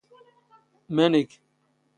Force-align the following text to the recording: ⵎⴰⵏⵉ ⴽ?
ⵎⴰⵏⵉ 0.95 1.21
ⴽ? 1.21 1.29